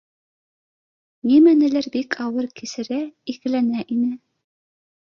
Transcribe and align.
Нимәнелер 1.33 1.91
бик 1.97 2.19
ауыр 2.27 2.51
кисерә, 2.63 3.01
икеләнә 3.37 3.89
ине 3.99 4.15